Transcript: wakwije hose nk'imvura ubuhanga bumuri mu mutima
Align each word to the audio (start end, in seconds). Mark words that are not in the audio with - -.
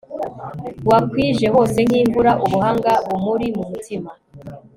wakwije 0.89 1.45
hose 1.55 1.77
nk'imvura 1.87 2.31
ubuhanga 2.45 2.91
bumuri 3.07 3.47
mu 3.57 3.63
mutima 3.71 4.11